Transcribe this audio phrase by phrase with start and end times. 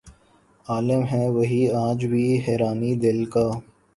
[0.65, 3.47] عالم ہے وہی آج بھی حیرانئ دل کا